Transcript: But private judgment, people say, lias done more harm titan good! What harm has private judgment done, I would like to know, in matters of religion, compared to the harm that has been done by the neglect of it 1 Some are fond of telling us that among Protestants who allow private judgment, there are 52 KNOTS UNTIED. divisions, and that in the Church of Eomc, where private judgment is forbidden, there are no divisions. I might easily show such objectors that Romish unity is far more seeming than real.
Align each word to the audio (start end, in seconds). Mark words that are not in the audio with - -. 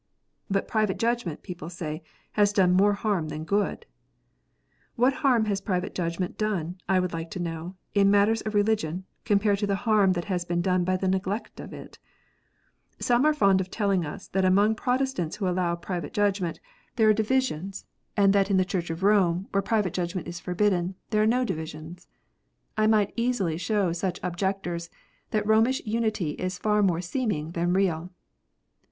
But 0.49 0.67
private 0.67 0.97
judgment, 0.97 1.43
people 1.43 1.69
say, 1.69 2.01
lias 2.35 2.53
done 2.53 2.71
more 2.73 2.93
harm 2.93 3.27
titan 3.27 3.43
good! 3.43 3.85
What 4.95 5.13
harm 5.21 5.45
has 5.45 5.61
private 5.61 5.93
judgment 5.93 6.39
done, 6.39 6.79
I 6.89 6.99
would 6.99 7.13
like 7.13 7.29
to 7.29 7.39
know, 7.39 7.75
in 7.93 8.09
matters 8.09 8.41
of 8.41 8.55
religion, 8.55 9.05
compared 9.25 9.59
to 9.59 9.67
the 9.67 9.75
harm 9.85 10.13
that 10.13 10.25
has 10.25 10.43
been 10.43 10.59
done 10.63 10.83
by 10.83 10.97
the 10.97 11.07
neglect 11.07 11.59
of 11.59 11.71
it 11.71 11.99
1 12.95 13.01
Some 13.01 13.25
are 13.27 13.33
fond 13.35 13.61
of 13.61 13.69
telling 13.69 14.03
us 14.03 14.27
that 14.29 14.43
among 14.43 14.73
Protestants 14.73 15.35
who 15.35 15.47
allow 15.47 15.75
private 15.75 16.13
judgment, 16.13 16.59
there 16.95 17.07
are 17.07 17.11
52 17.13 17.21
KNOTS 17.21 17.51
UNTIED. 17.51 17.57
divisions, 17.67 17.85
and 18.17 18.33
that 18.33 18.49
in 18.49 18.57
the 18.57 18.65
Church 18.65 18.89
of 18.89 19.01
Eomc, 19.01 19.45
where 19.51 19.61
private 19.61 19.93
judgment 19.93 20.27
is 20.27 20.39
forbidden, 20.39 20.95
there 21.11 21.21
are 21.21 21.27
no 21.27 21.45
divisions. 21.45 22.07
I 22.75 22.87
might 22.87 23.13
easily 23.15 23.59
show 23.59 23.93
such 23.93 24.19
objectors 24.23 24.89
that 25.29 25.45
Romish 25.45 25.79
unity 25.85 26.31
is 26.31 26.57
far 26.57 26.81
more 26.81 27.01
seeming 27.01 27.51
than 27.51 27.73
real. 27.73 28.09